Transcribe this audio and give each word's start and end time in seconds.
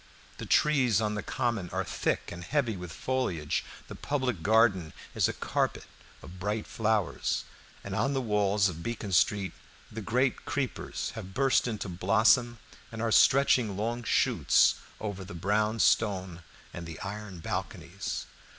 The 0.39 0.47
trees 0.47 0.99
on 0.99 1.13
the 1.13 1.21
Common 1.21 1.69
are 1.69 1.83
thick 1.83 2.31
and 2.31 2.43
heavy 2.43 2.75
with 2.75 2.91
foliage, 2.91 3.63
the 3.87 3.93
Public 3.93 4.41
Garden 4.41 4.93
is 5.13 5.27
a 5.27 5.31
carpet 5.31 5.83
of 6.23 6.39
bright 6.39 6.65
flowers, 6.65 7.43
and 7.83 7.93
on 7.93 8.13
the 8.15 8.19
walls 8.19 8.67
of 8.67 8.81
Beacon 8.81 9.11
Street 9.11 9.53
the 9.91 10.01
great 10.01 10.43
creepers 10.43 11.11
have 11.13 11.35
burst 11.35 11.67
into 11.67 11.87
blossom 11.87 12.57
and 12.91 12.99
are 12.99 13.11
stretching 13.11 13.77
long 13.77 14.01
shoots 14.01 14.73
over 14.99 15.23
the 15.23 15.35
brown 15.35 15.77
stone 15.79 16.41
and 16.73 16.87
the 16.87 16.99
iron 17.01 17.37
balconies. 17.37 18.25